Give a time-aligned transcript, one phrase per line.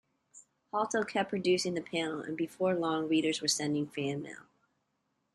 [0.73, 4.47] Hatlo kept producing the panel, and before long readers were sending fan mail.